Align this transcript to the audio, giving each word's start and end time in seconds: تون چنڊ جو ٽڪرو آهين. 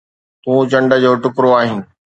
تون 0.43 0.59
چنڊ 0.71 0.89
جو 1.03 1.11
ٽڪرو 1.23 1.49
آهين. 1.61 1.79